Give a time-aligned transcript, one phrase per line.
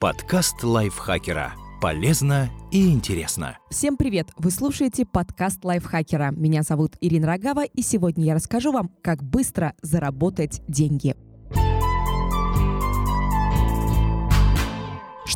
[0.00, 1.52] Подкаст лайфхакера.
[1.78, 3.58] Полезно и интересно.
[3.68, 4.30] Всем привет!
[4.38, 6.30] Вы слушаете подкаст лайфхакера.
[6.30, 11.16] Меня зовут Ирина Рогава, и сегодня я расскажу вам, как быстро заработать деньги.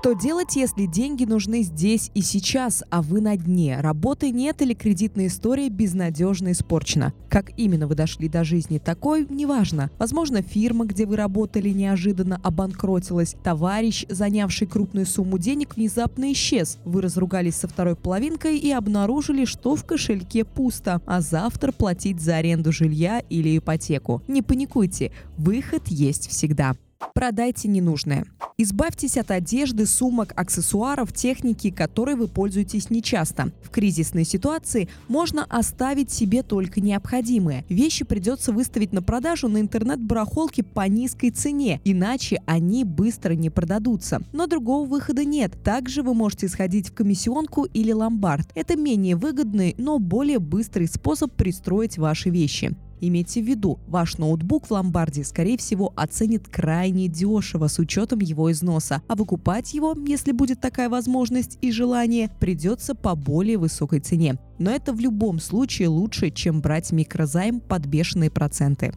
[0.04, 3.80] Что делать, если деньги нужны здесь и сейчас, а вы на дне?
[3.80, 7.14] Работы нет или кредитная история безнадежно испорчена?
[7.30, 9.90] Как именно вы дошли до жизни такой, неважно.
[9.98, 13.34] Возможно, фирма, где вы работали, неожиданно обанкротилась.
[13.42, 16.76] Товарищ, занявший крупную сумму денег, внезапно исчез.
[16.84, 22.36] Вы разругались со второй половинкой и обнаружили, что в кошельке пусто, а завтра платить за
[22.36, 24.22] аренду жилья или ипотеку.
[24.28, 26.76] Не паникуйте, выход есть всегда.
[27.12, 28.24] Продайте ненужное.
[28.56, 33.50] Избавьтесь от одежды, сумок, аксессуаров, техники, которой вы пользуетесь нечасто.
[33.62, 37.64] В кризисной ситуации можно оставить себе только необходимое.
[37.68, 44.20] Вещи придется выставить на продажу на интернет-барахолке по низкой цене, иначе они быстро не продадутся.
[44.32, 45.52] Но другого выхода нет.
[45.64, 48.48] Также вы можете сходить в комиссионку или ломбард.
[48.54, 52.76] Это менее выгодный, но более быстрый способ пристроить ваши вещи.
[53.06, 58.50] Имейте в виду, ваш ноутбук в ломбарде, скорее всего, оценит крайне дешево с учетом его
[58.50, 64.38] износа, а выкупать его, если будет такая возможность и желание, придется по более высокой цене.
[64.58, 68.94] Но это в любом случае лучше, чем брать микрозайм под бешеные проценты.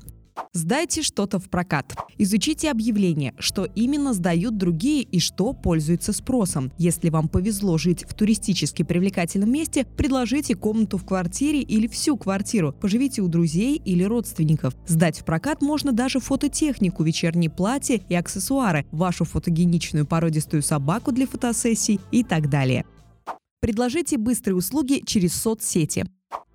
[0.54, 1.96] Сдайте что-то в прокат.
[2.18, 6.72] Изучите объявления, что именно сдают другие и что пользуется спросом.
[6.78, 12.74] Если вам повезло жить в туристически привлекательном месте, предложите комнату в квартире или всю квартиру.
[12.74, 14.76] Поживите у друзей или родственников.
[14.88, 21.28] Сдать в прокат можно даже фототехнику, вечерние платья и аксессуары, вашу фотогеничную породистую собаку для
[21.28, 22.86] фотосессий и так далее.
[23.60, 26.06] Предложите быстрые услуги через соцсети.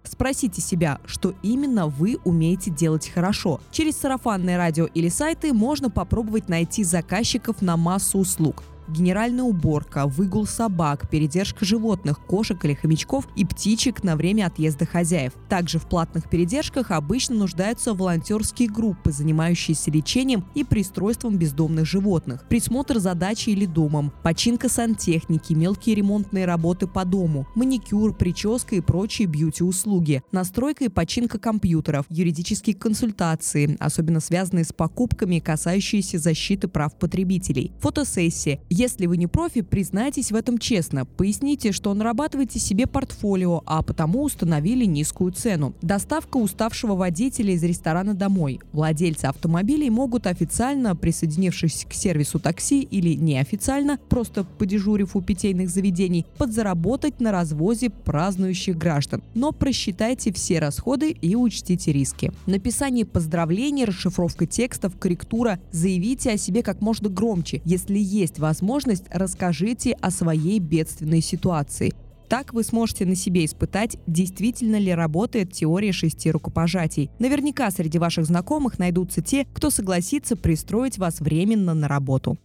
[0.05, 3.61] Спросите себя, что именно вы умеете делать хорошо.
[3.71, 10.47] Через сарафанное радио или сайты можно попробовать найти заказчиков на массу услуг генеральная уборка, выгул
[10.47, 15.33] собак, передержка животных, кошек или хомячков и птичек на время отъезда хозяев.
[15.49, 22.99] Также в платных передержках обычно нуждаются волонтерские группы, занимающиеся лечением и пристройством бездомных животных, присмотр
[22.99, 29.29] за дачей или домом, починка сантехники, мелкие ремонтные работы по дому, маникюр, прическа и прочие
[29.29, 37.73] бьюти-услуги, настройка и починка компьютеров, юридические консультации, особенно связанные с покупками, касающиеся защиты прав потребителей,
[37.81, 41.05] фотосессии, если вы не профи, признайтесь в этом честно.
[41.05, 45.75] Поясните, что нарабатываете себе портфолио, а потому установили низкую цену.
[45.83, 48.61] Доставка уставшего водителя из ресторана домой.
[48.73, 56.25] Владельцы автомобилей могут официально, присоединившись к сервису такси или неофициально, просто подежурив у питейных заведений,
[56.39, 59.23] подзаработать на развозе празднующих граждан.
[59.35, 62.33] Но просчитайте все расходы и учтите риски.
[62.47, 65.61] Написание поздравлений, расшифровка текстов, корректура.
[65.73, 67.61] Заявите о себе как можно громче.
[67.67, 71.93] Если есть возможность возможность, расскажите о своей бедственной ситуации.
[72.29, 77.11] Так вы сможете на себе испытать, действительно ли работает теория шести рукопожатий.
[77.19, 82.39] Наверняка среди ваших знакомых найдутся те, кто согласится пристроить вас временно на работу.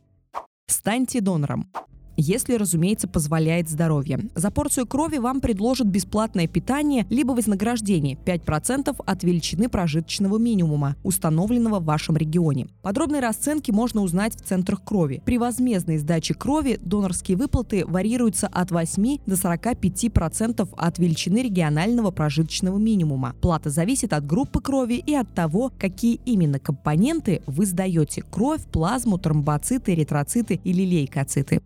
[0.67, 1.69] Станьте донором
[2.17, 4.19] если, разумеется, позволяет здоровье.
[4.35, 11.79] За порцию крови вам предложат бесплатное питание либо вознаграждение 5% от величины прожиточного минимума, установленного
[11.79, 12.67] в вашем регионе.
[12.81, 15.22] Подробные расценки можно узнать в центрах крови.
[15.25, 22.77] При возмездной сдаче крови донорские выплаты варьируются от 8 до 45% от величины регионального прожиточного
[22.77, 23.35] минимума.
[23.41, 29.17] Плата зависит от группы крови и от того, какие именно компоненты вы сдаете– кровь, плазму,
[29.17, 31.61] тромбоциты, эритроциты или лейкоциты.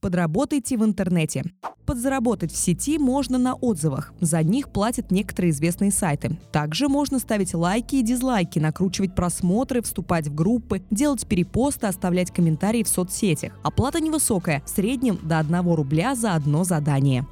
[0.00, 1.44] Подработайте в интернете.
[1.84, 4.14] Подзаработать в сети можно на отзывах.
[4.20, 6.38] За них платят некоторые известные сайты.
[6.52, 12.82] Также можно ставить лайки и дизлайки, накручивать просмотры, вступать в группы, делать перепосты, оставлять комментарии
[12.82, 13.52] в соцсетях.
[13.62, 17.26] Оплата невысокая, в среднем до 1 рубля за одно задание.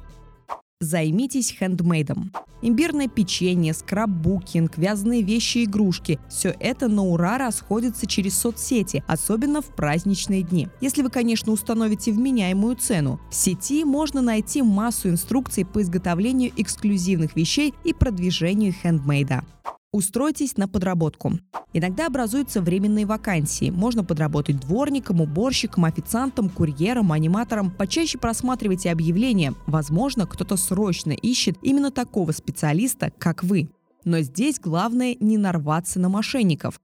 [0.81, 2.31] Займитесь хендмейдом.
[2.61, 9.75] Имбирное печенье, скраббукинг, вязаные вещи игрушки– все это на ура расходится через соцсети, особенно в
[9.75, 10.69] праздничные дни.
[10.79, 13.19] Если вы, конечно, установите вменяемую цену.
[13.29, 19.43] В сети можно найти массу инструкций по изготовлению эксклюзивных вещей и продвижению хендмейда.
[19.91, 21.39] Устройтесь на подработку.
[21.73, 23.71] Иногда образуются временные вакансии.
[23.71, 27.71] Можно подработать дворником, уборщиком, официантом, курьером, аниматором.
[27.71, 29.55] Почаще просматривайте объявления.
[29.65, 33.69] Возможно, кто-то срочно ищет именно такого специалиста, как вы.
[34.05, 36.79] Но здесь главное не нарваться на мошенников.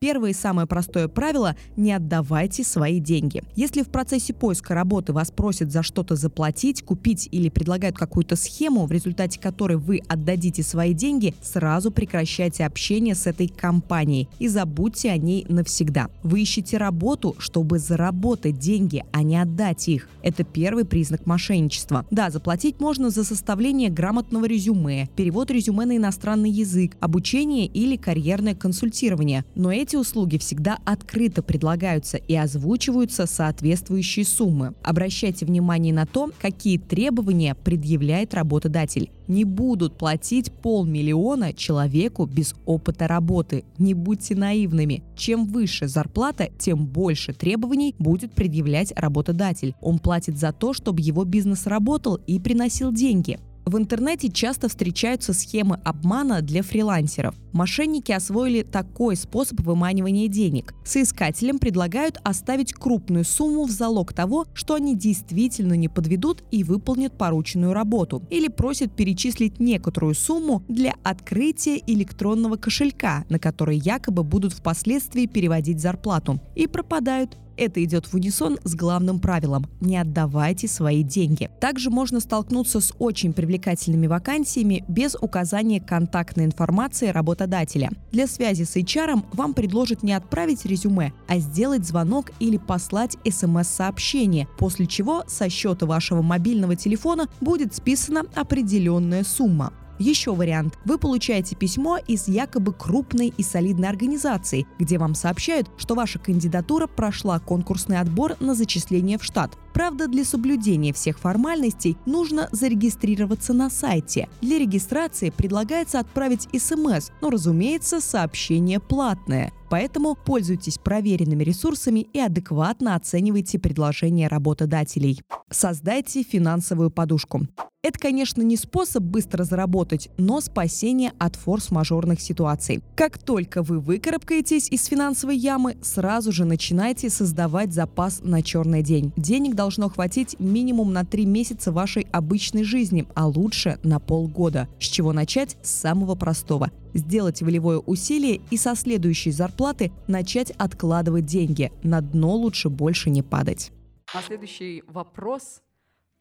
[0.00, 3.42] Первое и самое простое правило– не отдавайте свои деньги.
[3.56, 8.86] Если в процессе поиска работы вас просят за что-то заплатить, купить или предлагают какую-то схему,
[8.86, 15.10] в результате которой вы отдадите свои деньги, сразу прекращайте общение с этой компанией и забудьте
[15.10, 16.06] о ней навсегда.
[16.22, 20.08] Вы ищете работу, чтобы заработать деньги, а не отдать их.
[20.22, 22.06] Это первый признак мошенничества.
[22.12, 28.54] Да, заплатить можно за составление грамотного резюме, перевод резюме на иностранный язык, обучение или карьерное
[28.54, 29.44] консультирование.
[29.56, 34.74] Но эти услуги всегда открыто предлагаются и озвучиваются соответствующие суммы.
[34.82, 39.10] Обращайте внимание на то, какие требования предъявляет работодатель.
[39.26, 43.64] Не будут платить полмиллиона человеку без опыта работы.
[43.78, 45.02] Не будьте наивными.
[45.16, 49.74] Чем выше зарплата, тем больше требований будет предъявлять работодатель.
[49.80, 53.38] Он платит за то, чтобы его бизнес работал и приносил деньги.
[53.68, 57.34] В интернете часто встречаются схемы обмана для фрилансеров.
[57.52, 60.72] Мошенники освоили такой способ выманивания денег.
[60.86, 67.18] Соискателям предлагают оставить крупную сумму в залог того, что они действительно не подведут и выполнят
[67.18, 68.22] порученную работу.
[68.30, 75.82] Или просят перечислить некоторую сумму для открытия электронного кошелька, на который якобы будут впоследствии переводить
[75.82, 76.40] зарплату.
[76.54, 77.36] И пропадают.
[77.58, 81.50] Это идет в унисон с главным правилом– не отдавайте свои деньги.
[81.60, 87.90] Также можно столкнуться с очень привлекательными вакансиями без указания контактной информации работодателя.
[88.12, 94.46] Для связи с HR вам предложат не отправить резюме, а сделать звонок или послать смс-сообщение,
[94.56, 99.72] после чего со счета вашего мобильного телефона будет списана определенная сумма.
[99.98, 100.78] Еще вариант.
[100.84, 106.86] Вы получаете письмо из якобы крупной и солидной организации, где вам сообщают, что ваша кандидатура
[106.86, 109.58] прошла конкурсный отбор на зачисление в штат.
[109.78, 114.28] Правда, для соблюдения всех формальностей нужно зарегистрироваться на сайте.
[114.40, 119.52] Для регистрации предлагается отправить смс, но, разумеется, сообщение платное.
[119.70, 125.20] Поэтому пользуйтесь проверенными ресурсами и адекватно оценивайте предложения работодателей.
[125.48, 127.46] Создайте финансовую подушку.
[127.80, 132.82] Это, конечно, не способ быстро заработать, но спасение от форс-мажорных ситуаций.
[132.96, 139.12] Как только вы выкарабкаетесь из финансовой ямы, сразу же начинайте создавать запас на черный день.
[139.16, 144.68] Денег должно хватить минимум на 3 месяца вашей обычной жизни, а лучше на полгода.
[144.80, 145.56] С чего начать?
[145.62, 151.70] С самого простого сделать волевое усилие и со следующей зарплаты начать откладывать деньги.
[151.82, 153.72] На дно лучше больше не падать.
[154.14, 155.62] А следующий вопрос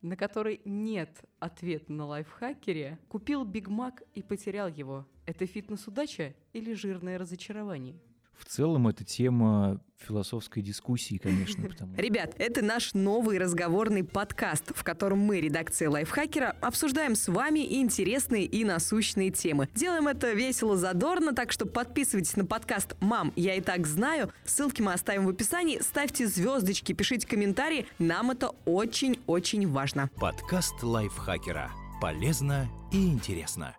[0.01, 5.07] на который нет ответа на лайфхакере, купил Биг Мак и потерял его.
[5.25, 7.99] Это фитнес-удача или жирное разочарование?
[8.37, 11.63] В целом эта тема философской дискуссии, конечно.
[11.69, 11.95] Потому...
[11.95, 18.45] Ребят, это наш новый разговорный подкаст, в котором мы, редакция Лайфхакера, обсуждаем с вами интересные
[18.45, 19.69] и насущные темы.
[19.73, 24.31] Делаем это весело, задорно, так что подписывайтесь на подкаст «Мам, я и так знаю».
[24.45, 25.79] Ссылки мы оставим в описании.
[25.81, 27.87] Ставьте звездочки, пишите комментарии.
[27.99, 30.09] Нам это очень-очень важно.
[30.19, 31.71] Подкаст Лайфхакера.
[31.99, 33.75] Полезно и интересно.